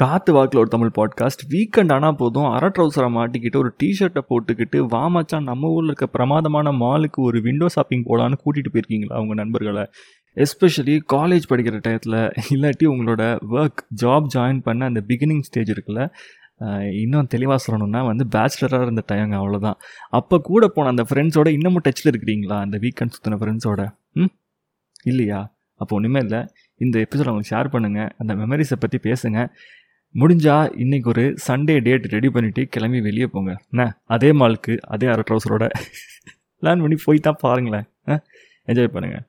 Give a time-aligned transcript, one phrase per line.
[0.00, 2.46] காத்து வாக்கில் ஒரு தமிழ் பாட்காஸ்ட் வீக்கெண்ட் ஆனால் போதும்.
[2.50, 7.68] அரை ட்ரௌசரை மாட்டிக்கிட்டு ஒரு டிஷர்ட்டை போட்டுக்கிட்டு வா மச்சான் நம்ம ஊரில் இருக்க பிரமாதமான மாலுக்கு ஒரு விண்டோ
[7.68, 9.84] ஷாப்பிங் போகலான்னு கூட்டிகிட்டு போயிருக்கீங்களா அவங்க நண்பர்களை?
[10.36, 12.18] எஸ்பெஷலி காலேஜ் படிக்கிற டயத்தில்
[12.50, 16.02] இல்லாட்டி உங்களோட ஒர்க் ஜாப் ஜாயின் பண்ண அந்த பிகினிங் ஸ்டேஜ் இருக்குல்ல
[17.00, 19.78] இன்னும் தெளிவாக சொல்லணும்னா வந்து பேச்சுலராக இருந்த டைம் அவ்வளோதான்
[20.10, 22.58] அப்போ கூட போன அந்த ஃப்ரெண்ட்ஸோட இன்னமும் டச்சில் இருக்கிறீங்களா?
[22.58, 23.82] அந்த வீக்கெண்ட் சுற்றின ஃப்ரெண்ட்ஸோட
[24.12, 24.32] ம்?
[25.04, 25.40] இல்லையா?
[25.80, 26.40] அப்போ ஒன்றுமே இல்லை.
[26.80, 29.48] இந்த எபிசோட் அவங்களுக்கு ஷேர் பண்ணுங்கள் அந்த மெமரிஸை பற்றி பேசுங்கள்
[30.14, 33.52] முடிஞ்சா இன்னைக்கு ஒரு சண்டே டேட் ரெடி பண்ணிட்டு கிளம்பி வெளியே போங்க.
[33.70, 35.64] என்ன அதே மாலுக்கு அதே அரை ட்ரௌசரோட
[36.62, 37.86] பிளான் பண்ணி போய் தான் பாருங்களேன்
[38.68, 39.24] என்ஜாய் பண்ணுங்கள்